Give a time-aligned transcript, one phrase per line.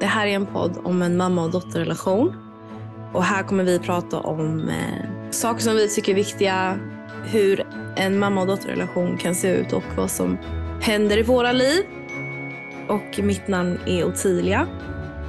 [0.00, 2.36] Det här är en podd om en mamma och dotterrelation.
[3.12, 6.78] Och här kommer vi prata om eh, saker som vi tycker är viktiga,
[7.24, 7.66] hur
[7.96, 10.38] en mamma och dotterrelation kan se ut och vad som
[10.80, 11.84] händer i våra liv.
[12.88, 14.66] Och mitt namn är Ottilia.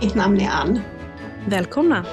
[0.02, 0.80] Mitt namn är Ann.
[1.48, 2.06] Välkomna!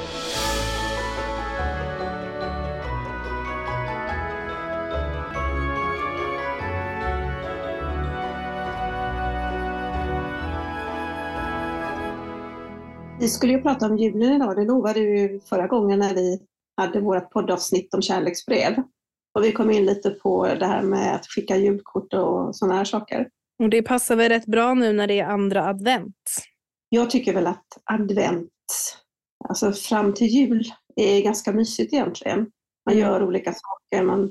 [13.28, 16.40] Vi skulle ju prata om julen idag, det lovade ju förra gången när vi
[16.76, 18.82] hade vårt poddavsnitt om kärleksbrev.
[19.34, 22.84] Och vi kom in lite på det här med att skicka julkort och sådana här
[22.84, 23.28] saker.
[23.62, 26.14] Och det passar väl rätt bra nu när det är andra advent?
[26.88, 28.50] Jag tycker väl att advent,
[29.48, 30.64] alltså fram till jul,
[30.96, 32.38] är ganska mysigt egentligen.
[32.86, 32.98] Man Mm.
[32.98, 34.30] gör olika saker, man,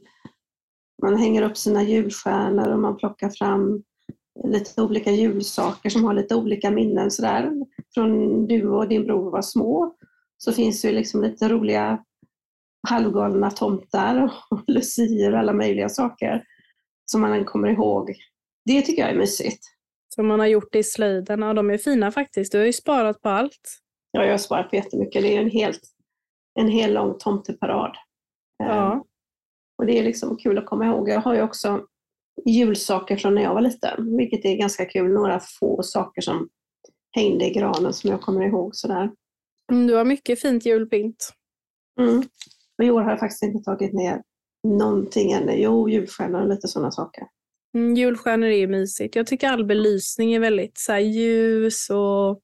[1.01, 3.83] man hänger upp sina julstjärnor och man plockar fram
[4.43, 7.51] lite olika julsaker som har lite olika minnen sådär.
[7.93, 9.95] Från du och din bror var små
[10.37, 12.03] så finns det ju liksom lite roliga
[12.89, 16.43] halvgalna tomtar och lucier och alla möjliga saker
[17.05, 18.15] som man kommer ihåg.
[18.65, 19.63] Det tycker jag är mysigt.
[20.15, 21.41] Som man har gjort i slöjden.
[21.41, 22.51] Ja, de är fina faktiskt.
[22.51, 23.79] Du har ju sparat på allt.
[24.11, 25.21] Ja, jag har sparat på jättemycket.
[25.21, 25.81] Det är en, helt,
[26.59, 27.95] en hel lång tomteparad.
[28.57, 28.93] Ja.
[28.93, 29.01] Eh,
[29.77, 31.09] Och det är liksom kul att komma ihåg.
[31.09, 31.85] Jag har ju också
[32.45, 35.13] julsaker från när jag var liten, vilket är ganska kul.
[35.13, 36.49] Några få saker som
[37.15, 38.75] hängde i granen som jag kommer ihåg.
[38.75, 39.11] Sådär.
[39.71, 41.33] Mm, Du har mycket fint julpynt.
[41.99, 42.23] Mm.
[42.77, 44.21] Och i år har jag faktiskt inte tagit ner
[44.67, 45.53] någonting ännu.
[45.61, 47.23] Jo, julstjärnor och lite sådana saker.
[47.75, 49.15] Mm, julstjärnor är ju mysigt.
[49.15, 52.41] Jag tycker all belysning är väldigt så ljus och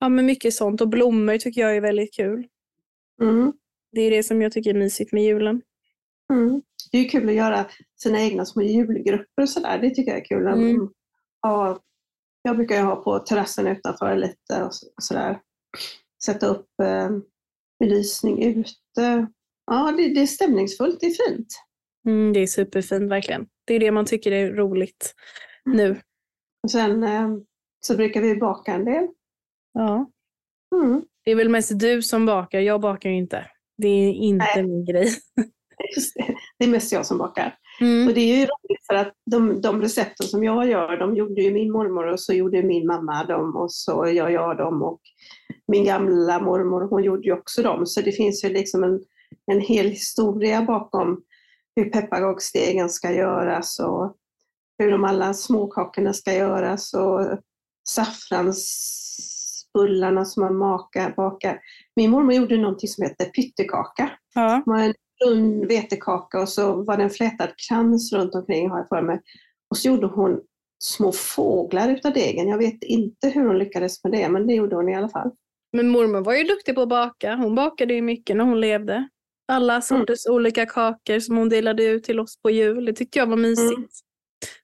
[0.00, 0.80] ja, men mycket sånt.
[0.80, 2.46] Och blommor tycker jag är väldigt kul.
[3.22, 3.52] Mm.
[3.92, 5.62] Det är det som jag tycker är mysigt med julen.
[6.32, 6.62] Mm.
[6.92, 7.66] Det är kul att göra
[8.02, 9.78] sina egna små julgrupper och sådär.
[9.78, 10.46] Det tycker jag är kul.
[10.46, 10.88] Mm.
[11.42, 11.80] Ja,
[12.42, 15.40] jag brukar ju ha på terrassen utanför lite och så- och sådär.
[16.24, 17.10] Sätta upp eh,
[17.78, 19.26] belysning ute.
[19.66, 21.00] Ja, det, det är stämningsfullt.
[21.00, 21.46] Det är fint.
[22.06, 23.46] Mm, det är superfint verkligen.
[23.64, 25.14] Det är det man tycker är roligt
[25.64, 26.00] nu.
[26.62, 27.28] Och sen eh,
[27.80, 29.08] så brukar vi baka en del.
[29.72, 30.10] Ja.
[30.74, 31.04] Mm.
[31.24, 32.60] Det är väl mest du som bakar.
[32.60, 33.50] Jag bakar ju inte.
[33.76, 34.62] Det är inte Nej.
[34.62, 35.08] min grej.
[36.58, 36.64] Det.
[36.64, 37.54] är mest jag som bakar.
[37.80, 38.08] Mm.
[38.08, 41.42] Och det är ju roligt för att de, de recepten som jag gör, de gjorde
[41.42, 45.00] ju min mormor och så gjorde min mamma dem och så gör jag dem och
[45.68, 47.86] min gamla mormor hon gjorde ju också dem.
[47.86, 49.00] Så det finns ju liksom en,
[49.52, 51.22] en hel historia bakom
[51.76, 54.16] hur pepparkaksdegen ska göras och
[54.78, 57.20] hur de alla småkakorna ska göras och
[57.88, 61.60] saffransbullarna som man makar, bakar.
[61.96, 64.10] Min mormor gjorde någonting som heter pyttekaka.
[64.34, 64.62] Ja.
[64.66, 64.94] En
[65.24, 69.20] rund vetekaka och så var det en flätad krans runt omkring har jag för mig.
[69.70, 70.40] Och så gjorde hon
[70.84, 72.48] små fåglar utav degen.
[72.48, 75.30] Jag vet inte hur hon lyckades med det, men det gjorde hon i alla fall.
[75.72, 77.34] Men mormor var ju duktig på att baka.
[77.34, 79.08] Hon bakade ju mycket när hon levde.
[79.48, 82.84] Alla sorters olika kakor som hon delade ut till oss på jul.
[82.84, 83.92] Det tyckte jag var mysigt.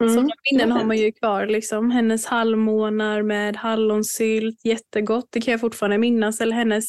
[0.00, 0.14] Mm.
[0.14, 1.46] Sådana minnen har man ju kvar.
[1.46, 1.90] Liksom.
[1.90, 5.26] Hennes halvmånar med hallonsylt, jättegott.
[5.30, 6.40] Det kan jag fortfarande minnas.
[6.40, 6.84] Eller hennes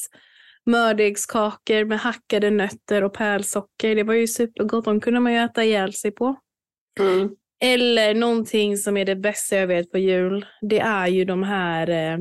[0.66, 3.96] mördegskakor med hackade nötter och pärlsocker.
[3.96, 4.86] Det var ju supergott.
[4.86, 6.36] De kunde man ju äta ihjäl sig på.
[7.00, 7.30] Mm.
[7.64, 10.46] Eller någonting som är det bästa jag vet på jul.
[10.62, 12.20] Det är ju de här eh,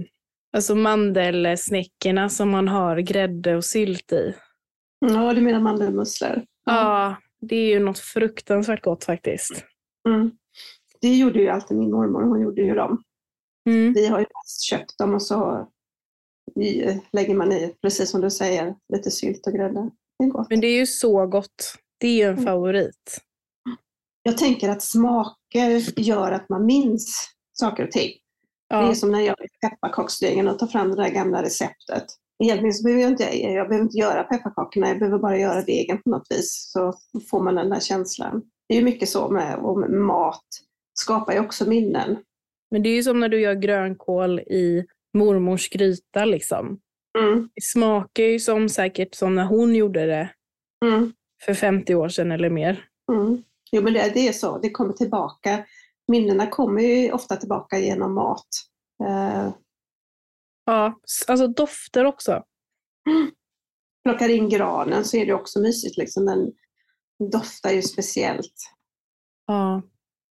[0.52, 4.34] alltså mandelsnäckorna som man har grädde och sylt i.
[4.98, 6.42] Ja, du menar mandelmusslor?
[6.64, 9.64] Ja, det är ju något fruktansvärt gott faktiskt.
[10.08, 10.30] Mm.
[11.00, 13.02] Det gjorde ju alltid min mormor, hon gjorde ju dem.
[13.68, 13.92] Mm.
[13.92, 15.68] Vi har ju mest köpt dem och så
[16.56, 19.90] i- lägger man i, precis som du säger, lite sylt och grädde.
[20.18, 20.46] Det är gott.
[20.50, 21.74] Men det är ju så gott.
[22.00, 22.44] Det är ju en Mm.
[22.44, 23.20] favorit.
[24.22, 28.10] Jag tänker att smaker gör att man minns saker och ting.
[28.68, 28.82] Ja.
[28.82, 32.04] Det är som när jag gör pepparkaksdegen och tar fram det där gamla receptet.
[32.44, 36.02] Egentligen så behöver jag inte, jag behöver inte göra pepparkakorna, jag behöver bara göra degen
[36.02, 36.94] på något vis så
[37.30, 38.42] får man den där känslan.
[38.68, 40.44] Det är ju mycket så med, med mat,
[41.00, 42.16] skapar ju också minnen.
[42.70, 44.86] Men det är ju som när du gör grönkål i
[45.18, 46.80] mormors gryta liksom.
[47.18, 47.50] Mm.
[47.54, 50.30] Det smakar ju som säkert som när hon gjorde det
[50.84, 51.12] mm.
[51.44, 52.84] för 50 år sedan eller mer.
[53.12, 53.42] Mm.
[53.72, 55.64] Jo men det, det är så, det kommer tillbaka.
[56.08, 58.48] Minnena kommer ju ofta tillbaka genom mat.
[59.02, 59.52] Uh.
[60.64, 62.42] Ja, alltså dofter också.
[64.04, 65.96] Plockar in granen så är det också mysigt.
[65.96, 66.26] Liksom.
[66.26, 66.52] Den
[67.30, 68.54] doftar ju speciellt.
[69.46, 69.82] Ja,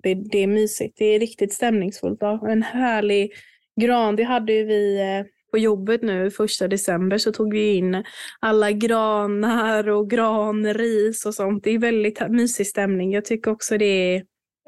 [0.03, 0.97] det, det är mysigt.
[0.97, 2.17] Det är riktigt stämningsfullt.
[2.21, 2.49] Ja.
[2.49, 3.33] En härlig
[3.81, 8.03] gran, det hade ju vi eh, på jobbet nu första december så tog vi in
[8.39, 11.63] alla granar och granris och sånt.
[11.63, 13.11] Det är väldigt mysig stämning.
[13.11, 14.23] Jag tycker också det är,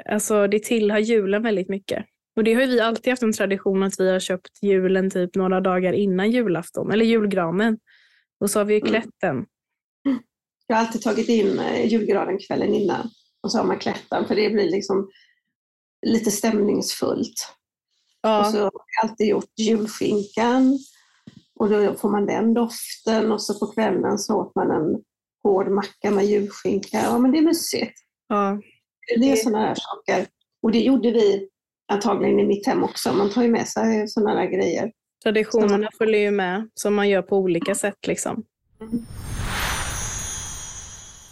[0.09, 2.05] alltså det tillhör julen väldigt mycket.
[2.35, 5.61] Och det har vi alltid haft en tradition att vi har köpt julen typ några
[5.61, 7.77] dagar innan julafton, eller julgranen.
[8.39, 8.91] Och så har vi ju mm.
[8.91, 9.45] klätt den.
[10.67, 13.09] Jag har alltid tagit in eh, julgranen kvällen innan
[13.43, 15.09] och så har man klätt den för det blir liksom
[16.05, 17.55] lite stämningsfullt.
[18.23, 18.39] Ja.
[18.39, 20.79] Och så har jag alltid gjort julskinkan
[21.59, 25.03] och då får man den doften och så på kvällen så åt man en
[25.43, 27.01] hård macka med julskinka.
[27.03, 27.93] Ja men det är mysigt.
[28.27, 28.61] Ja.
[29.19, 30.27] Det är sådana här saker.
[30.61, 31.49] Och det gjorde vi
[31.91, 33.13] antagligen i mitt hem också.
[33.13, 34.91] Man tar ju med sig sådana där grejer.
[35.23, 38.07] Traditionerna följer ju med som man gör på olika sätt.
[38.07, 38.43] Liksom.
[38.81, 39.05] Mm.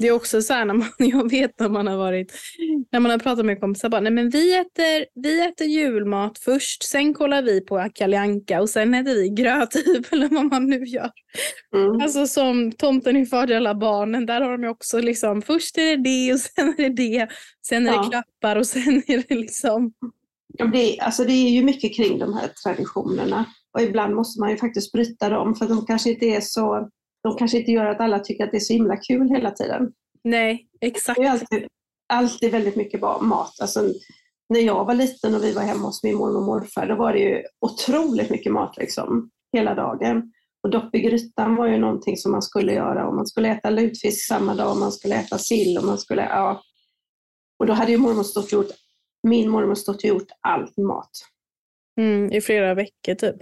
[0.01, 2.33] Det är också så här när man, jag vet när man har varit,
[2.91, 6.83] när man har pratat med kompisar, bara, nej men vi äter, vi äter julmat först,
[6.83, 10.83] sen kollar vi på Kalle och sen äter vi gröt typ, eller vad man nu
[10.85, 11.11] gör.
[11.75, 12.01] Mm.
[12.01, 16.03] Alltså som Tomten far till alla barnen, där har de också liksom, först är det
[16.03, 17.27] det och sen är det det,
[17.67, 18.01] sen är ja.
[18.01, 19.93] det klappar och sen är det liksom...
[20.57, 24.49] Ja, det, alltså det är ju mycket kring de här traditionerna och ibland måste man
[24.49, 26.89] ju faktiskt bryta dem för de kanske inte är så
[27.23, 29.93] de kanske inte gör att alla tycker att det är så himla kul hela tiden.
[30.23, 31.19] Nej, exakt.
[31.19, 31.67] Det är alltid,
[32.13, 33.61] alltid väldigt mycket mat.
[33.61, 33.93] Alltså,
[34.49, 37.13] när jag var liten och vi var hemma hos min mormor och morfar, då var
[37.13, 40.33] det ju otroligt mycket mat liksom, hela dagen.
[40.63, 43.07] Och dopp i grytan var ju någonting som man skulle göra.
[43.07, 46.21] Och man skulle äta lutfisk samma dag, och man skulle äta sill och man skulle,
[46.21, 46.61] ja.
[47.59, 48.71] Och då hade ju mormor stått och gjort,
[49.27, 51.11] min mormor stått och gjort all mat.
[51.99, 53.35] Mm, I flera veckor typ.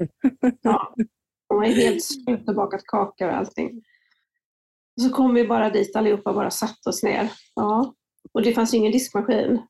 [0.61, 0.93] ja.
[1.49, 3.83] Hon var helt slut och bakat kakor och allting.
[4.97, 7.31] Och så kom vi bara dit allihopa och bara satte oss ner.
[7.55, 7.93] Ja.
[8.33, 9.61] Och det fanns ingen diskmaskin.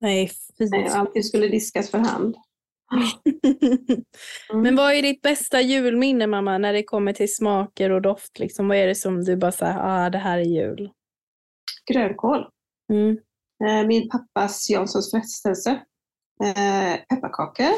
[0.00, 0.90] Nej, fint.
[0.94, 2.36] Allting skulle diskas för hand.
[4.50, 4.62] Mm.
[4.62, 8.38] Men vad är ditt bästa julminne mamma när det kommer till smaker och doft?
[8.38, 10.90] Liksom, vad är det som du bara säger, ah, det här är jul?
[11.92, 12.46] Grönkål.
[12.92, 13.18] Mm.
[13.64, 15.70] Eh, min pappas Janssons frestelse.
[16.44, 17.74] Eh, pepparkakor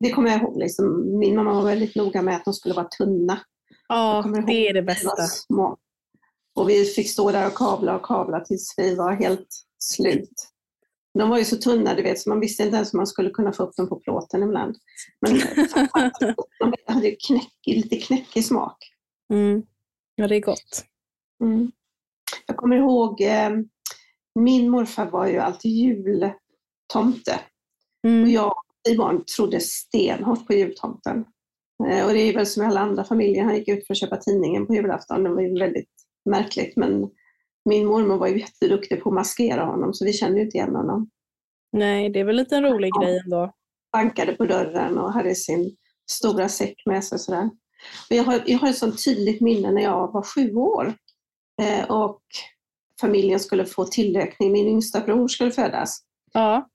[0.00, 0.58] det kommer jag ihåg.
[0.58, 3.40] Liksom, min mamma var väldigt noga med att de skulle vara tunna.
[3.88, 5.26] Ja, det är det bästa.
[6.54, 10.50] Och vi fick stå där och kavla och kavla tills vi var helt slut.
[11.18, 13.30] De var ju så tunna, du vet, så man visste inte ens om man skulle
[13.30, 14.76] kunna få upp dem på plåten ibland.
[15.20, 15.34] Men
[16.58, 18.76] de hade knäck, lite knäckig smak.
[19.32, 19.62] Mm.
[20.14, 20.84] Ja, det är gott.
[21.42, 21.72] Mm.
[22.46, 23.50] Jag kommer ihåg, eh,
[24.34, 27.40] min morfar var ju alltid jultomte.
[28.06, 28.22] Mm.
[28.22, 28.54] Och jag
[28.88, 31.24] vi barn trodde stenhårt på jultomten.
[31.88, 33.98] Eh, och det är väl som i alla andra familjer, han gick ut för att
[33.98, 35.24] köpa tidningen på julafton.
[35.24, 35.90] Det var ju väldigt
[36.24, 37.10] märkligt men
[37.64, 41.10] min mormor var ju jätteduktig på att maskera honom så vi kände inte igen honom.
[41.72, 43.02] Nej, det är väl en liten rolig ja.
[43.02, 43.52] grej ändå.
[43.92, 45.76] Bankade på dörren och hade sin
[46.10, 47.18] stora säck med sig.
[47.18, 47.50] Sådär.
[48.10, 50.94] Och jag, har, jag har ett sånt tydligt minne när jag var sju år
[51.62, 52.22] eh, och
[53.00, 54.52] familjen skulle få tillökning.
[54.52, 56.02] Min yngsta bror skulle födas.
[56.32, 56.68] Ja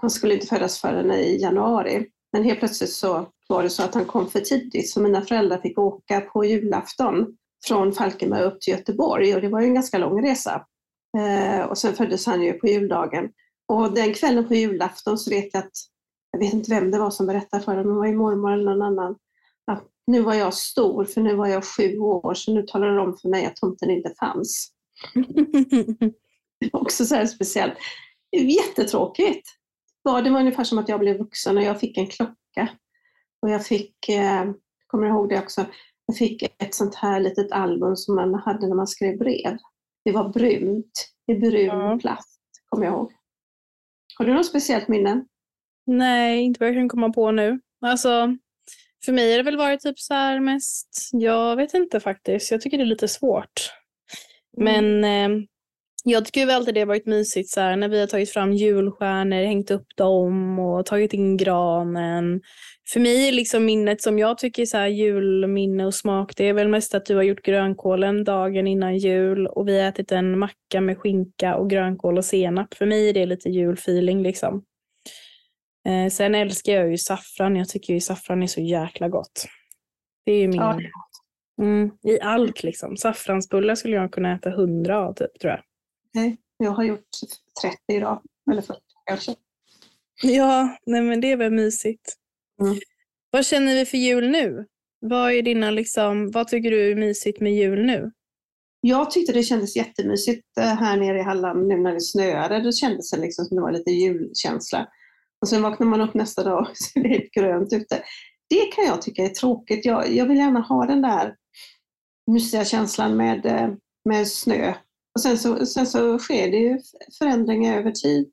[0.00, 2.06] han skulle inte födas förrän i januari.
[2.32, 5.58] Men helt plötsligt så var det så att han kom för tidigt så mina föräldrar
[5.58, 7.36] fick åka på julafton
[7.66, 10.66] från Falkenberg upp till Göteborg och det var ju en ganska lång resa.
[11.18, 13.30] Eh, och sen föddes han ju på juldagen.
[13.68, 15.72] Och den kvällen på julafton så vet jag att,
[16.30, 18.64] jag vet inte vem det var som berättade för dem, det var ju mormor eller
[18.64, 19.16] någon annan,
[19.66, 23.08] att nu var jag stor för nu var jag sju år så nu talade de
[23.08, 24.72] om för mig att tomten inte fanns.
[26.60, 27.74] det var också så här speciellt.
[28.36, 29.48] Jättetråkigt.
[30.02, 32.68] Ja, det var ungefär som att jag blev vuxen och jag fick en klocka.
[33.42, 34.44] Och jag fick, eh,
[34.86, 35.66] kommer ihåg det också,
[36.06, 39.58] jag fick ett sånt här litet album som man hade när man skrev brev.
[40.04, 41.98] Det var brunt, i brun ja.
[42.00, 43.12] plast, kommer jag ihåg.
[44.18, 45.24] Har du något speciellt minne?
[45.86, 47.60] Nej, inte vad jag kan komma på nu.
[47.80, 48.36] Alltså,
[49.04, 52.50] för mig har det väl varit typ så här mest, jag vet inte faktiskt.
[52.50, 53.70] Jag tycker det är lite svårt.
[54.60, 54.90] Mm.
[54.90, 55.46] Men eh,
[56.04, 58.52] Jag tycker väl alltid det har varit mysigt så här, när vi har tagit fram
[58.52, 62.40] julstjärnor, hängt upp dem och tagit in granen.
[62.92, 66.48] För mig är liksom minnet som jag tycker är så här julminne och smak, det
[66.48, 70.12] är väl mest att du har gjort grönkålen dagen innan jul och vi har ätit
[70.12, 72.74] en macka med skinka och grönkål och senap.
[72.74, 74.64] För mig är det lite julfeeling liksom.
[75.88, 77.56] Eh, sen älskar jag ju saffran.
[77.56, 79.46] Jag tycker ju saffran är så jäkla gott.
[80.26, 80.60] Det är ju min...
[80.60, 80.78] Ja.
[81.62, 82.96] Mm, I allt liksom.
[82.96, 85.60] Saffransbullar skulle jag kunna äta hundra av typ, tror jag.
[86.14, 87.08] Nej, jag har gjort
[87.62, 88.22] 30 idag.
[88.50, 89.34] Eller 40 kanske.
[90.22, 92.16] Ja, nej men det är väl mysigt.
[92.60, 92.78] Mm.
[93.30, 94.66] Vad känner vi för jul nu?
[95.00, 98.12] Vad, är dina, liksom, vad tycker du är mysigt med jul nu?
[98.80, 102.60] Jag tyckte det kändes jättemysigt eh, här nere i Halland nu när det snöade.
[102.60, 104.88] Då kändes det liksom som det var lite julkänsla.
[105.40, 108.02] Och sen vaknar man upp nästa dag och så är det helt grönt ute.
[108.48, 109.84] Det kan jag tycka är tråkigt.
[109.84, 111.36] Jag, jag vill gärna ha den där
[112.30, 113.68] mysiga känslan med, eh,
[114.04, 114.74] med snö.
[115.14, 116.80] Och sen så, sen så sker det ju
[117.18, 118.32] förändringar över tid.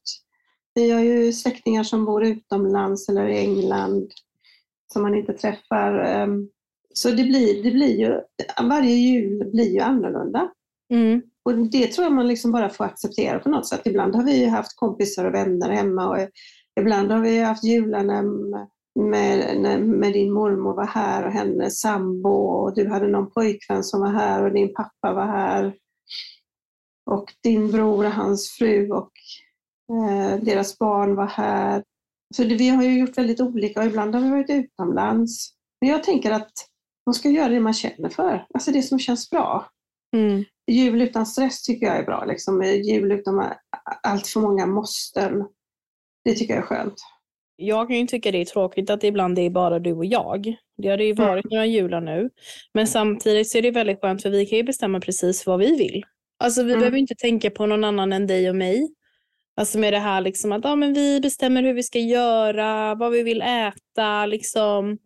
[0.73, 4.11] Vi har ju släktingar som bor utomlands eller i England
[4.93, 5.93] som man inte träffar.
[5.93, 6.49] Ehm,
[6.93, 8.21] så det blir, det blir ju,
[8.69, 10.49] varje jul blir ju annorlunda.
[10.93, 11.21] Mm.
[11.43, 13.81] Och det tror jag man liksom bara får acceptera på något sätt.
[13.85, 16.17] Ibland har vi haft kompisar och vänner hemma och
[16.79, 18.23] ibland har vi haft jular när,
[18.99, 24.01] med, med din mormor var här och hennes sambo och du hade någon pojkvän som
[24.01, 25.73] var här och din pappa var här.
[27.11, 29.11] Och din bror och hans fru och
[29.91, 31.83] eh, deras barn var här.
[32.35, 35.53] Så det, vi har ju gjort väldigt olika och ibland har vi varit utomlands.
[35.81, 36.51] Men jag tänker att
[37.05, 39.69] man ska göra det man känner för, alltså det som känns bra.
[40.15, 40.45] Mm.
[40.71, 42.63] Jul utan stress tycker jag är bra, liksom.
[42.63, 43.43] jul utan
[44.03, 45.45] allt för många måsten.
[46.25, 46.95] Det tycker jag är skönt.
[47.55, 50.55] Jag kan ju tycka det är tråkigt att det ibland är bara du och jag.
[50.77, 51.55] Det har det ju varit mm.
[51.55, 52.29] några jular nu.
[52.73, 55.75] Men samtidigt så är det väldigt skönt för vi kan ju bestämma precis vad vi
[55.75, 56.03] vill.
[56.39, 56.79] Alltså vi mm.
[56.79, 58.89] behöver inte tänka på någon annan än dig och mig.
[59.57, 63.11] Alltså med det här liksom att ja, men vi bestämmer hur vi ska göra, vad
[63.11, 64.25] vi vill äta.
[64.25, 64.97] Liksom.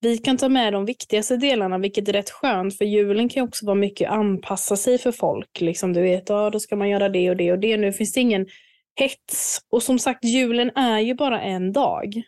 [0.00, 2.78] Vi kan ta med de viktigaste delarna, vilket är rätt skönt.
[2.78, 5.60] För julen kan också vara mycket anpassa sig för folk.
[5.60, 7.76] Liksom, du vet, ja, då ska man göra det och det och det.
[7.76, 8.46] Nu finns det ingen
[8.94, 9.58] hets.
[9.70, 12.22] Och som sagt, julen är ju bara en dag.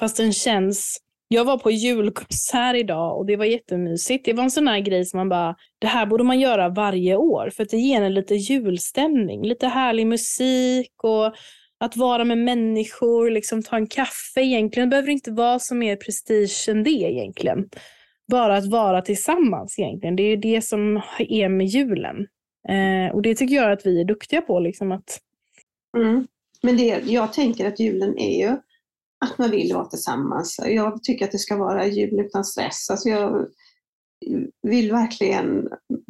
[0.00, 0.98] Fast den känns
[1.28, 4.24] jag var på julkonsert idag och det var jättemysigt.
[4.24, 7.16] Det var en sån här grej som man bara, det här borde man göra varje
[7.16, 9.46] år för att det ger en lite julstämning.
[9.46, 11.34] Lite härlig musik och
[11.80, 14.88] att vara med människor, liksom ta en kaffe egentligen.
[14.88, 17.68] Det behöver inte vara så mer prestige än det egentligen.
[18.30, 20.16] Bara att vara tillsammans egentligen.
[20.16, 22.26] Det är det som är med julen.
[22.68, 24.60] Eh, och det tycker jag att vi är duktiga på.
[24.60, 25.20] Liksom att...
[25.96, 26.26] Mm.
[26.62, 28.56] Men det, jag tänker att julen är ju
[29.24, 30.60] att man vill vara tillsammans.
[30.66, 32.90] Jag tycker att det ska vara jul utan stress.
[32.90, 33.46] Alltså jag
[34.62, 35.68] vill verkligen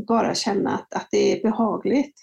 [0.08, 2.14] bara känna att, att det är behagligt.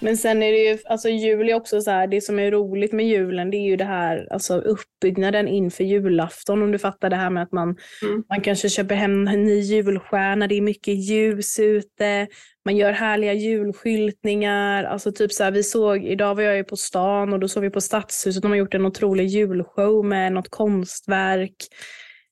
[0.00, 2.92] Men sen är det ju, alltså jul är också så här, det som är roligt
[2.92, 7.16] med julen det är ju det här, alltså uppbyggnaden inför julafton om du fattar det
[7.16, 8.24] här med att man, mm.
[8.28, 12.26] man kanske köper hem en ny julstjärna, det är mycket ljus ute,
[12.64, 14.84] man gör härliga julskyltningar.
[14.84, 17.62] Alltså typ så här, vi såg, idag var jag ju på stan och då såg
[17.62, 21.56] vi på Stadshuset, de har gjort en otrolig julshow med något konstverk.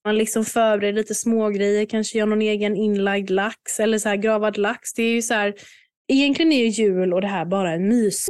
[0.05, 4.59] Man liksom förbereder lite smågrejer, kanske gör någon egen inlagd lax eller så här gravad
[4.59, 4.95] lax.
[4.95, 5.55] Det är ju så här,
[6.09, 8.27] egentligen är ju jul och det här bara en mys.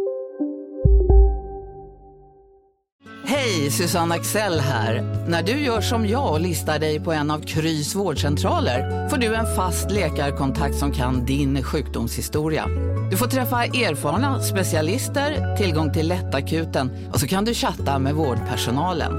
[3.26, 5.02] Hej, Susanne Axel här.
[5.28, 9.34] När du gör som jag och listar dig på en av Krys vårdcentraler får du
[9.34, 12.66] en fast läkarkontakt som kan din sjukdomshistoria.
[13.10, 19.12] Du får träffa erfarna specialister, tillgång till lättakuten och så kan du chatta med vårdpersonalen.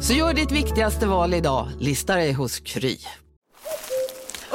[0.00, 2.96] Så gör ditt viktigaste val idag, lista dig hos Kry.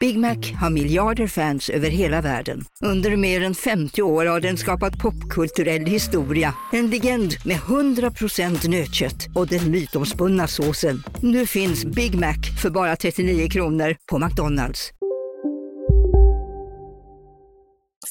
[0.00, 2.64] Big Mac har miljarder fans över hela världen.
[2.84, 6.54] Under mer än 50 år har den skapat popkulturell historia.
[6.72, 11.02] En legend med 100% nötkött och den mytomspunna såsen.
[11.22, 14.92] Nu finns Big Mac för bara 39 kronor på McDonalds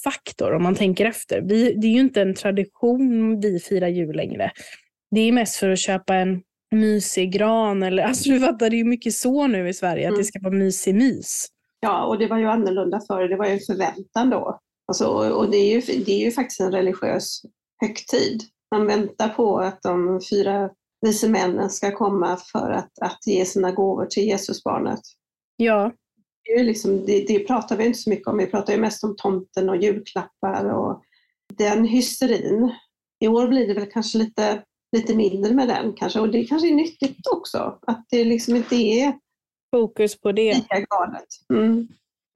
[0.04, 1.42] faktor om man tänker efter.
[1.42, 4.52] Vi, det är ju inte en tradition vi firar jul längre.
[5.12, 6.42] Det är mest för att köpa en
[6.76, 10.14] mysig gran eller alltså du fattar, det är mycket så nu i Sverige mm.
[10.14, 10.26] att det mm.
[10.26, 11.52] ska vara mysig mys.
[11.86, 13.30] Ja, och det var ju annorlunda förr.
[13.30, 14.60] Det var ju en förväntan då.
[14.88, 17.42] Alltså, och det är, ju, det är ju faktiskt en religiös
[17.82, 18.44] högtid.
[18.72, 20.70] Man väntar på att de fyra
[21.02, 25.00] vise männen ska komma för att, att ge sina gåvor till Jesusbarnet.
[25.56, 25.92] Ja,
[26.44, 28.38] det, är liksom, det, det pratar vi inte så mycket om.
[28.38, 31.04] Vi pratar ju mest om tomten och julklappar och
[31.58, 32.72] den hysterin.
[33.20, 34.64] I år blir det väl kanske lite,
[34.98, 38.76] lite mindre med den kanske och det kanske är nyttigt också att det liksom inte
[38.76, 39.14] är
[39.76, 40.54] fokus på det.
[40.54, 41.28] lika galet.
[41.54, 41.88] Mm.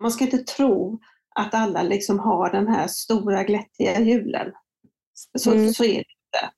[0.01, 0.99] Man ska inte tro
[1.35, 4.51] att alla liksom har den här stora glättiga julen.
[5.37, 5.73] Så, Mm.
[5.73, 6.51] så är det inte.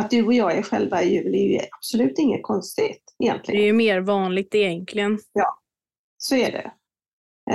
[0.00, 3.60] Att du och jag är själva i jul är ju absolut inget konstigt Det egentligen.
[3.60, 5.18] är ju mer vanligt egentligen.
[6.18, 6.70] Så är det.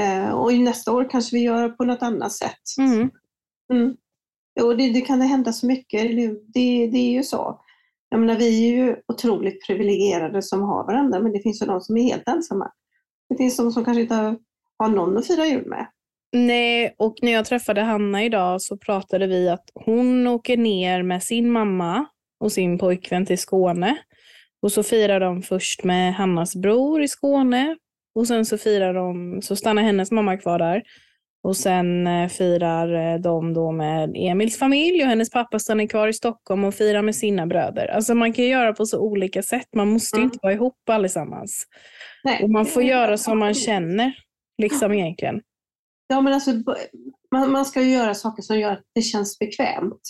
[0.02, 2.62] Eh, och nästa år kanske vi gör på något annat sätt.
[2.80, 3.10] Mm.
[3.74, 3.96] Mm.
[4.62, 6.02] Och det, det kan det hända så mycket,
[6.54, 7.62] det, det är ju så.
[8.14, 11.82] Jag menar, vi är ju otroligt privilegierade som har varandra, men det finns ju de
[11.82, 12.72] som är helt ensamma.
[13.30, 14.38] Det finns de som kanske inte har,
[14.78, 15.88] har någon att fira jul med.
[16.32, 21.24] Nej, och när jag träffade Hanna idag så pratade vi att hon åker ner med
[21.24, 22.06] sin mamma
[22.40, 23.98] och sin pojkvän till Skåne.
[24.62, 27.78] Och så firar de först med Hannas bror i Skåne.
[28.16, 30.84] Och sen så firar de, så stannar hennes mamma kvar där.
[31.44, 36.08] Och sen eh, firar eh, de då med Emils familj och hennes pappa stannar kvar
[36.08, 37.88] i Stockholm och firar med sina bröder.
[37.88, 39.68] Alltså man kan göra på så olika sätt.
[39.76, 40.26] Man måste Mm.
[40.26, 41.64] inte vara ihop allesammans.
[42.24, 42.44] Nej.
[42.44, 44.14] Och man får göra som man känner,
[44.62, 45.42] liksom egentligen.
[46.08, 46.52] Ja, men alltså,
[47.32, 50.02] man, man ska ju göra saker som gör att det känns bekvämt.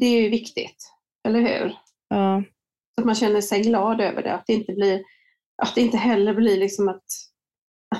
[0.00, 0.76] Det är ju viktigt,
[1.28, 1.72] eller hur?
[2.08, 2.42] Ja.
[2.94, 4.32] Så att man känner sig glad över det.
[4.34, 5.02] Att det inte, blir,
[5.62, 7.04] att det inte heller blir liksom att,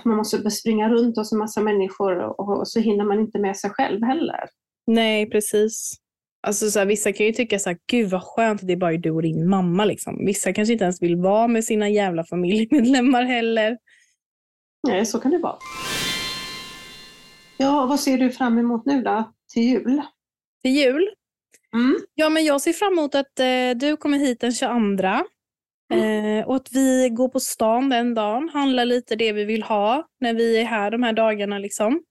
[0.02, 3.38] att man måste springa runt hos en massa människor och, och så hinner man inte
[3.38, 4.48] med sig själv heller.
[4.86, 5.94] Nej, precis.
[6.46, 8.76] Alltså så här, vissa kan ju tycka så här, gud vad skönt att det är
[8.76, 9.84] bara du och din mamma.
[9.84, 10.26] Liksom.
[10.26, 13.78] Vissa kanske inte ens vill vara med sina jävla familjemedlemmar heller.
[14.88, 15.56] Nej, så kan det vara.
[17.56, 20.02] Ja, vad ser du fram emot nu då, till jul?
[20.62, 21.08] Till jul?
[21.74, 21.98] Mm.
[22.14, 25.08] Ja, men jag ser fram emot att eh, du kommer hit den 22.
[25.92, 26.38] Mm.
[26.38, 30.06] Eh, och att vi går på stan den dagen, handlar lite det vi vill ha
[30.20, 31.58] när vi är här de här dagarna.
[31.58, 32.02] Liksom.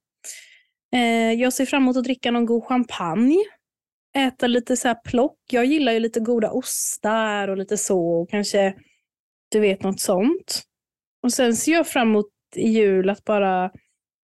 [0.93, 3.37] Eh, jag ser fram emot att dricka någon god champagne.
[4.17, 5.37] Äta lite så här plock.
[5.51, 8.21] Jag gillar ju lite goda ostar och lite så.
[8.21, 8.73] Och kanske,
[9.51, 10.61] du vet, något sånt.
[11.23, 13.71] Och sen ser jag fram emot i jul att bara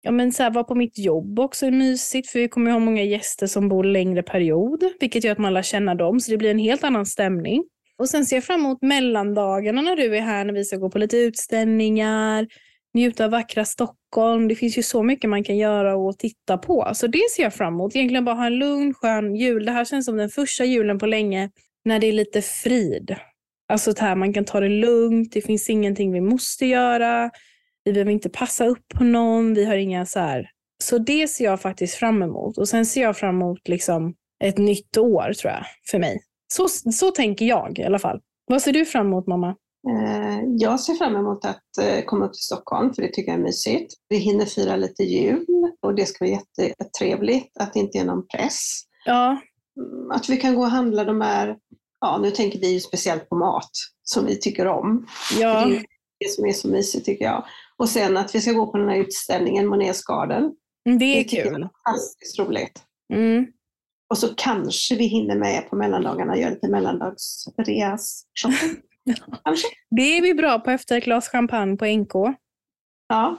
[0.02, 2.30] ja, men så här, vara på mitt jobb också är mysigt.
[2.30, 4.84] För vi kommer ju ha många gäster som bor längre period.
[5.00, 6.20] Vilket gör att man lär känna dem.
[6.20, 7.64] Så det blir en helt annan stämning.
[8.00, 10.46] Och sen ser jag fram emot mellandagarna när du är här.
[10.46, 12.48] När vi ska gå på lite utställningar.
[12.94, 14.48] Njuta av vackra Stockholm.
[14.48, 16.92] Det finns ju så mycket man kan göra och titta på.
[16.94, 17.96] Så det ser jag fram emot.
[17.96, 19.66] Egentligen bara ha en lugn, skön jul.
[19.66, 21.50] Det här känns som den första julen på länge
[21.86, 23.16] när det är lite frid.
[23.70, 25.34] Alltså det här, man kan ta det lugnt.
[25.34, 27.32] Det finns ingenting vi måste göra.
[27.84, 29.54] Vi behöver inte passa upp på någon.
[29.54, 30.50] Vi har inga så här.
[30.84, 32.58] Så det ser jag faktiskt fram emot.
[32.58, 36.20] Och sen ser jag fram emot liksom ett nytt år tror jag för mig.
[36.54, 38.20] Så, så tänker jag i alla fall.
[38.48, 39.56] Vad ser du fram emot mamma?
[39.90, 43.40] Eh, Jag ser fram emot att eh, komma upp till Stockholm, för det tycker jag
[43.40, 43.94] är mysigt.
[44.10, 45.46] Vi hinner fira lite jul
[45.82, 48.82] och det ska vara jättetrevligt, att det inte är någon press.
[49.06, 49.42] Ja,
[49.80, 51.58] Mm, Att vi kan gå och handla de här,
[52.02, 53.70] ja nu tänker vi ju speciellt på mat
[54.04, 55.08] som vi tycker om.
[55.40, 55.86] ja, Det är
[56.20, 57.46] det som är så mysigt tycker jag.
[57.78, 60.52] Och sen att vi ska gå på den här utställningen, Monets Garden.
[61.00, 61.64] det är jag kul.
[61.64, 62.84] är fantastiskt roligt.
[63.14, 63.46] Mm.
[64.10, 68.82] Och så kanske vi hinner med på mellandagarna göra lite mellandagsreas shopping.
[69.44, 69.68] Kanske.
[69.92, 72.14] Det är vi bra på efter ett glas champagne på NK.
[73.10, 73.38] Ja.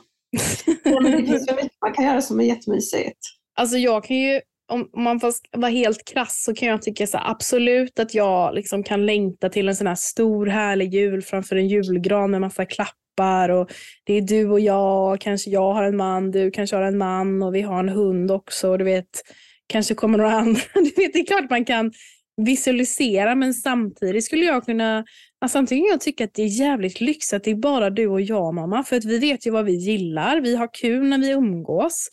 [0.84, 3.18] ja men det finns ju mycket man kan göra som är jättemysigt.
[3.54, 4.40] Alltså jag kan ju,
[4.72, 8.82] om man får vara helt krass så kan jag tycka så absolut att jag liksom
[8.82, 13.48] kan längta till en sån här stor härlig jul framför en julgran med massa klappar
[13.48, 13.70] och
[14.04, 17.42] det är du och jag, kanske jag har en man, du kanske har en man
[17.42, 19.22] och vi har en hund också och du vet,
[19.70, 20.60] kanske kommer några andra.
[20.74, 21.92] Du vet, det är klart man kan
[22.36, 25.04] visualisera men samtidigt skulle jag kunna,
[25.40, 28.06] alltså samtidigt kan jag tycka att det är jävligt lyx att det är bara du
[28.06, 31.18] och jag mamma för att vi vet ju vad vi gillar, vi har kul när
[31.18, 32.08] vi umgås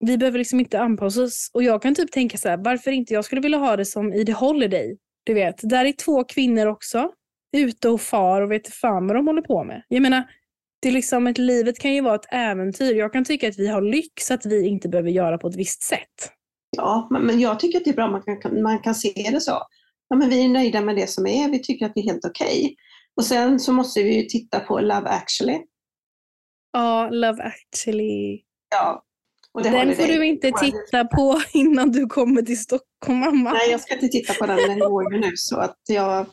[0.00, 1.50] vi behöver liksom inte anpassa oss.
[1.54, 4.12] Och jag kan typ tänka så här, varför inte jag skulle vilja ha det som
[4.12, 4.96] i The Holiday.
[5.24, 7.12] Du vet, där är två kvinnor också.
[7.56, 9.82] Ute och far och vet fan vad de håller på med.
[9.88, 10.24] Jag menar,
[10.82, 12.94] det är liksom ett, livet kan ju vara ett äventyr.
[12.94, 15.82] Jag kan tycka att vi har lyx att vi inte behöver göra på ett visst
[15.82, 16.32] sätt.
[16.76, 19.62] Ja, men, jag tycker att det är bra man kan, man kan se det så.
[20.08, 22.24] Ja, men vi är nöjda med det som är, vi tycker att det är helt
[22.24, 22.76] okej.
[23.16, 25.58] Och sen så måste vi ju titta på Love actually.
[26.72, 28.40] Ja, Love actually.
[28.70, 29.04] Ja.
[29.52, 33.52] Och Den får du inte titta på innan du kommer till Stockholm mamma.
[33.52, 36.26] Nej, jag ska inte titta på den, den går ju nu så att jag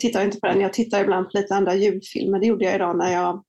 [0.00, 0.60] tittar inte på den.
[0.60, 2.38] Jag tittar ibland på lite andra julfilmer.
[2.38, 3.42] Det gjorde jag idag när jag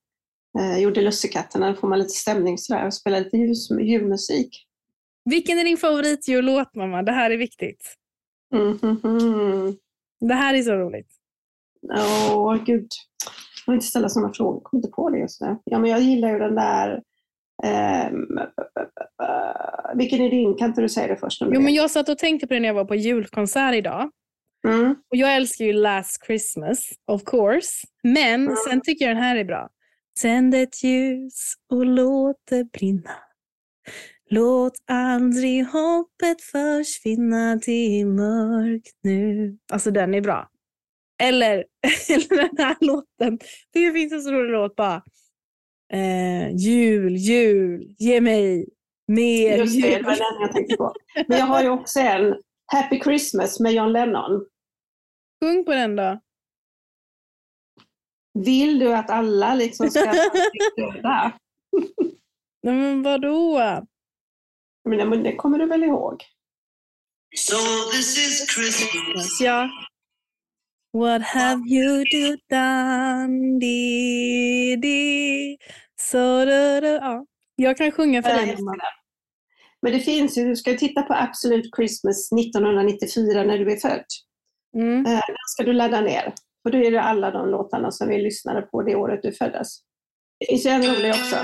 [0.60, 1.72] eh, gjorde Lussekatterna.
[1.72, 4.68] Då får man lite stämning sådär och spelar lite ljus, julmusik.
[5.26, 7.04] Vilken är din favoritjullåt mamma?
[7.04, 7.96] Det här är viktigt.
[8.56, 9.76] Mm, mm, mm.
[10.20, 11.12] Det här är så roligt.
[12.32, 12.88] Åh, gud.
[13.66, 14.56] Jag vill inte ställa sådana frågor.
[14.56, 15.58] Jag kommer inte på det just nu.
[15.64, 17.04] Ja, men jag gillar ju den där
[17.64, 18.40] Ehm,
[19.96, 20.56] vilken är din?
[20.56, 21.42] Kan inte du säga det först?
[21.42, 24.12] Jo, men jag satt och tänkte på det när jag var på julkonsert idag.
[24.68, 24.92] Mm.
[24.92, 27.88] Och jag älskar ju Last Christmas, of course.
[28.04, 29.70] Men sen tycker jag den här är bra.
[30.22, 33.12] Tänd ett ljus och låt det brinna.
[34.30, 39.58] Låt aldrig hoppet försvinna, det är mörkt nu.
[39.74, 40.50] Alltså den är bra.
[41.24, 41.56] Eller,
[42.10, 43.40] eller den här låten.
[43.74, 45.04] Det finns en så rolig låt bara.
[45.94, 48.70] Eh, jul, jul, ge mig
[49.08, 50.06] mer Just det, det jul.
[50.06, 50.94] var den jag tänkte på.
[51.28, 52.36] Men jag har ju också en
[52.74, 54.46] Happy Christmas med John Lennon.
[55.44, 56.20] Sjung på den då.
[58.40, 60.00] Vill du att alla liksom ska
[60.78, 61.32] döda?
[62.64, 63.62] Nej, men vadå?
[64.86, 66.24] Men det- men det kommer du väl ihåg?
[67.38, 67.56] So
[67.92, 69.42] this is Christmas.
[69.42, 69.70] Ja.
[70.98, 73.60] What have you do done?
[73.60, 75.58] Di, di.
[76.02, 76.88] So, du, du.
[76.88, 77.26] Ja.
[77.56, 78.58] Jag kan sjunga för dig.
[79.82, 84.06] Men det finns ju, du ska titta på Absolute Christmas 1994 när du är född.
[84.78, 85.06] Mm.
[85.06, 86.34] Eh, Den ska du ladda ner.
[86.66, 89.68] Och då är det alla de låtarna som vi lyssnade på det året du föddes.
[90.40, 91.36] Det ju en rolig också.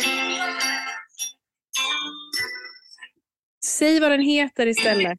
[3.80, 5.18] Säg vad den heter istället.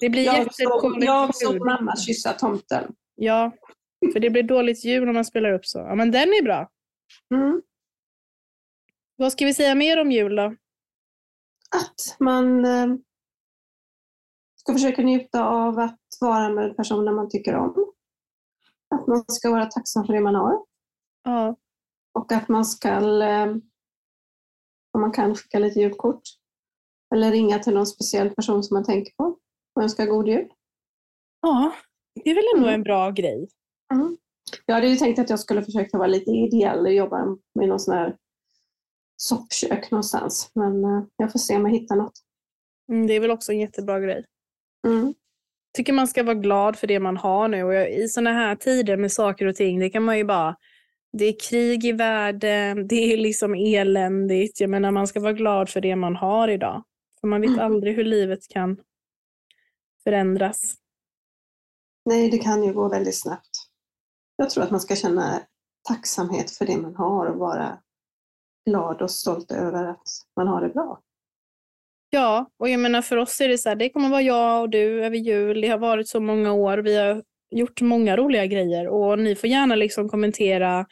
[0.00, 1.04] Det blir Jag jättekul.
[1.04, 2.94] jag såg mamma kyssa tomten.
[3.14, 3.52] Ja,
[4.12, 5.78] för det blir dåligt ljud om man spelar upp så.
[5.78, 6.70] Ja, men den är bra.
[7.34, 7.62] Mm.
[9.16, 10.42] Vad ska vi säga mer om jul då?
[11.76, 12.86] Att man eh,
[14.56, 17.92] ska försöka njuta av att vara med personer man tycker om.
[18.94, 20.64] Att man ska vara tacksam för det man har.
[21.24, 21.56] Ja,
[22.12, 22.88] Och att man ska,
[23.22, 23.46] eh,
[24.92, 26.22] om man kan, skicka lite julkort.
[27.14, 29.24] Eller ringa till någon speciell person som man tänker på
[29.76, 30.48] och önska god jul.
[31.42, 31.72] ja
[32.24, 32.74] det är väl ändå Mm.
[32.80, 33.48] en bra grej.
[33.94, 34.16] Mm.
[34.66, 37.80] Jag hade ju tänkt att jag skulle försöka vara lite ideell och jobba med någon
[37.80, 38.16] sån här
[39.16, 40.50] soppkök någonstans.
[40.54, 42.12] Men eh, jag får se om jag hittar något.
[42.92, 44.24] Mm, det är väl också en jättebra grej.
[44.86, 45.14] Mm.
[45.76, 47.62] tycker man ska vara glad för det man har nu.
[47.64, 50.56] Och I sådana här tider med saker och ting, det kan man ju bara...
[51.12, 54.60] Det är krig i världen, det är liksom eländigt.
[54.60, 56.84] Jag menar, man ska vara glad för det man har idag.
[57.24, 57.60] För man vet Mm.
[57.66, 58.80] aldrig hur livet kan
[60.02, 60.74] förändras.
[62.04, 63.50] Nej, det kan ju gå väldigt snabbt.
[64.36, 65.40] Jag tror att man ska känna
[65.88, 67.78] tacksamhet för det man har och vara
[68.70, 70.02] glad och stolt över att
[70.36, 71.00] man har det bra.
[72.10, 74.70] Ja, och jag menar för oss är det så här, det kommer vara jag och
[74.70, 75.60] du över jul.
[75.60, 76.78] Det har varit så många år.
[76.78, 80.86] Vi har gjort många roliga grejer och ni får gärna liksom kommentera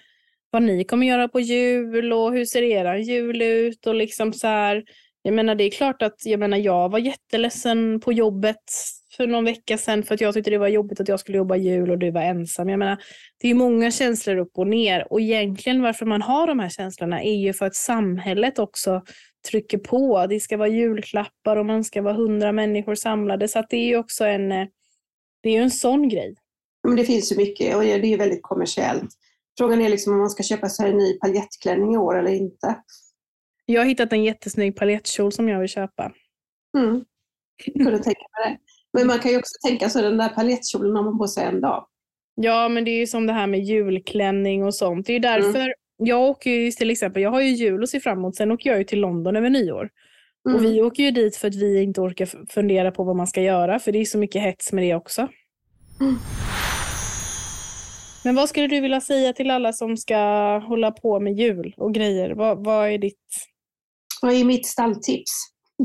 [0.50, 4.46] vad ni kommer göra på jul och hur ser era jul ut och liksom så
[4.46, 4.84] här.
[5.22, 8.62] Jag menar det är klart att jag menar jag var jätteledsen på jobbet
[9.16, 11.56] för någon vecka sedan för att jag tyckte det var jobbigt att jag skulle jobba
[11.56, 12.68] jul och du var ensam.
[12.68, 12.98] Jag menar
[13.38, 17.22] det är många känslor upp och ner och egentligen varför man har de här känslorna
[17.22, 19.02] är ju för att samhället också
[19.50, 20.26] trycker på.
[20.26, 23.48] Det ska vara julklappar och man ska vara hundra människor samlade.
[23.48, 24.66] Så att det är ju också en, eh,
[25.42, 26.34] det är en sån grej.
[26.88, 29.10] Men det finns ju mycket och det är ju väldigt kommersiellt.
[29.58, 32.76] Frågan är liksom om man ska köpa sig en ny paljettklänning i år eller inte.
[33.66, 36.12] Jag har hittat en jättesnygg paljettkjol som jag vill köpa.
[36.78, 37.04] Mm.
[37.74, 38.58] Kunde tänka mig det.
[38.98, 41.60] Men man kan ju också tänka sig den där paljettkjolen har man på sig en
[41.60, 41.86] dag.
[42.34, 45.06] Ja, men det är ju som det här med julklänning och sånt.
[45.06, 48.00] Det är ju därför jag åker ju till exempel, jag har ju jul att se
[48.00, 49.90] fram emot, sen åker jag ju till London över nyår.
[50.48, 50.56] Mm.
[50.56, 53.42] Och vi åker ju dit för att vi inte orkar fundera på vad man ska
[53.42, 55.28] göra, för det är så mycket hets med det också.
[56.00, 56.14] Mm.
[58.24, 60.16] Men vad skulle du vilja säga till alla som ska
[60.58, 62.30] hålla på med jul och grejer?
[62.30, 63.51] Vad, vad är ditt...
[64.22, 65.32] Vad är mitt stalltips?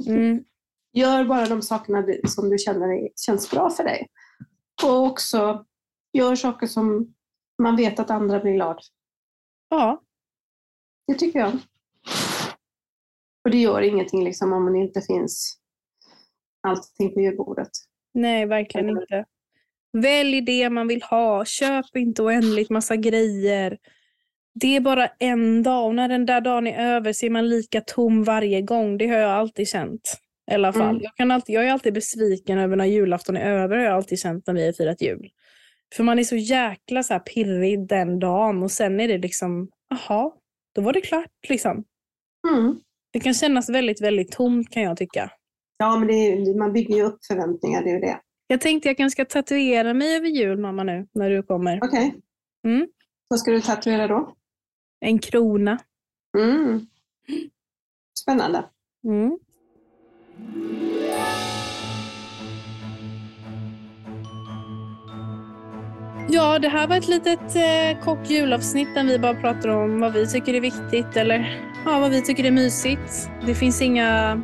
[0.08, 0.44] Mm.
[0.94, 4.08] Gör bara de sakerna som du känner känns bra för dig.
[4.84, 5.66] Och också
[6.14, 7.14] gör saker som
[7.62, 8.80] man vet att andra blir glad.
[9.70, 10.02] Ja,
[11.08, 11.52] Det tycker jag.
[13.44, 15.58] Och det gör ingenting liksom om det inte finns
[16.62, 17.70] allting på julbordet.
[18.14, 19.26] nej, verkligen inte.
[19.94, 21.46] Välj det man vill ha.
[21.46, 23.78] Köp inte oändligt massa grejer.
[24.62, 27.50] Det är bara en dag och när den där dagen är över så är man
[27.50, 28.98] lika tom varje gång.
[28.98, 30.18] Det har jag alltid känt.
[30.52, 30.90] I alla fall.
[30.90, 31.02] Mm.
[31.04, 34.20] Jag, kan alltid, jag är alltid besviken över när julafton är över, har jag alltid
[34.20, 35.30] känt när vi har firat jul.
[35.96, 39.70] För man är så jäkla så här pirrig den dagen och sen är det liksom,
[39.94, 40.36] aha,
[40.76, 41.84] då var det klart liksom.
[42.52, 42.80] Mm.
[43.14, 45.32] Det kan kännas väldigt, väldigt tomt kan jag tycka.
[45.78, 48.20] Ja, men det är, man bygger ju upp förväntningar, det är det.
[48.48, 51.80] Jag tänkte jag kanske ska tatuera mig över jul mamma nu när du kommer.
[51.84, 52.16] Okej.
[52.66, 52.88] Mm.
[53.28, 54.34] Vad ska du tatuera då?
[55.00, 55.80] En krona.
[56.38, 56.88] Mm.
[58.20, 58.66] Spännande.
[59.04, 59.38] Mm.
[66.30, 70.14] Ja, det här var ett litet eh, kort julavsnitt där vi bara pratar om vad
[70.14, 73.30] vi tycker är viktigt eller ha vad vi tycker är mysigt.
[73.46, 74.42] Det finns inga...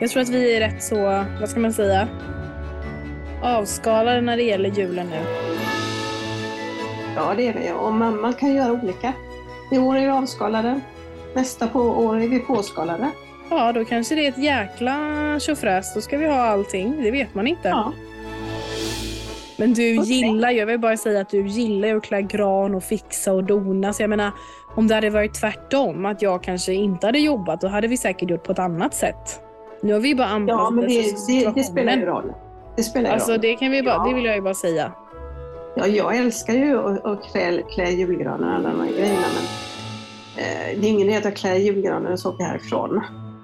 [0.00, 0.96] Jag tror att vi är rätt så,
[1.40, 2.08] vad ska man säga,
[3.42, 5.20] avskalade när det gäller julen nu.
[7.16, 7.72] Ja, det är det.
[7.72, 9.12] Och man, man kan göra olika.
[9.70, 10.80] I år är vi avskalade.
[11.34, 13.10] Nästa på år är vi påskalade.
[13.50, 14.96] Ja, då kanske det är ett jäkla
[15.40, 15.94] tjofräs.
[15.94, 17.02] Då ska vi ha allting.
[17.02, 17.68] Det vet man inte.
[17.68, 17.92] Ja.
[19.56, 20.12] Men du Okej.
[20.12, 23.44] gillar, jag vill bara säga att du gillar ju att klä gran och fixa och
[23.44, 23.92] dona.
[23.92, 24.30] Så jag menar,
[24.76, 28.30] om det hade varit tvärtom, att jag kanske inte hade jobbat, då hade vi säkert
[28.30, 29.40] gjort på ett annat sätt.
[29.82, 32.32] Nu har vi ju bara anpassat Ja, men det, det, det spelar ju roll.
[32.76, 33.40] Det spelar ju Alltså roll.
[33.40, 34.06] det kan vi bara, Ja.
[34.08, 34.92] det vill jag ju bara säga.
[35.78, 39.44] Ja, jag älskar ju att, klä, klä julgranen och alla de här grejerna, men
[40.44, 43.00] eh, det är ingen idé att jag klär julgranen och så åker härifrån.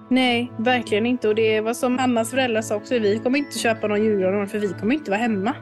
[0.09, 1.29] Nej, verkligen inte.
[1.29, 4.59] Och det var som Annas föräldrar sa också, vi kommer inte köpa någon julgran för
[4.59, 5.55] vi kommer inte vara hemma.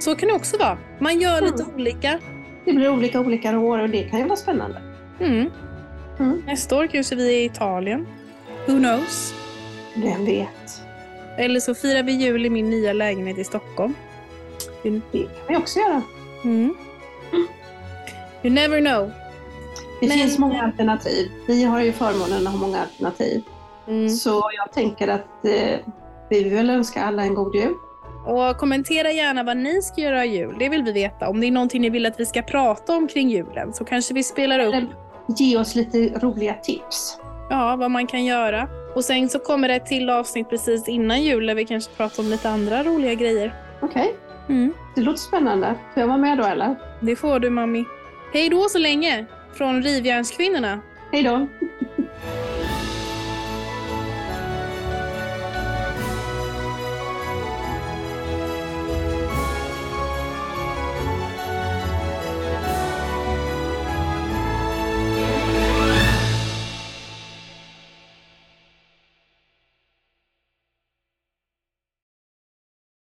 [0.00, 0.78] Så kan det också vara.
[0.98, 2.18] Man gör lite olika.
[2.64, 4.82] Det blir olika olika år och det kan ju vara spännande.
[5.20, 5.50] Mm.
[6.18, 6.42] Mm.
[6.46, 8.06] Nästa år kanske vi är i Italien.
[8.66, 9.34] Who knows?
[9.96, 10.82] Vem vet?
[11.36, 13.94] Eller så firar vi jul i min nya lägenhet i Stockholm.
[14.82, 16.02] Det kan vi också göra.
[16.44, 16.74] Mm.
[18.42, 19.10] You never know.
[20.00, 21.30] Det Men- finns många alternativ.
[21.46, 23.42] Vi har ju förmånen att ha många alternativ.
[23.88, 24.08] Mm.
[24.08, 25.78] Så jag tänker att eh,
[26.30, 27.74] vi vill önska alla en god jul.
[28.26, 30.56] Och kommentera gärna vad ni ska göra i jul.
[30.58, 31.28] Det vill vi veta.
[31.28, 34.14] Om det är någonting ni vill att vi ska prata om kring julen så kanske
[34.14, 34.88] vi spelar upp Eller
[35.38, 37.18] ge oss lite roliga tips.
[37.50, 38.68] ja, vad man kan göra.
[38.94, 42.22] Och sen så kommer det ett till avsnitt precis innan jul där vi kanske pratar
[42.22, 43.54] om lite andra roliga grejer.
[43.82, 44.14] Okej,
[44.48, 44.72] Mm.
[44.94, 45.74] det låter spännande.
[45.94, 46.76] Får jag vara med då eller?
[47.00, 47.84] Det får du, mami.
[48.32, 50.80] Hej då så länge från Rivjärnskvinnorna.
[51.12, 51.48] Hej då!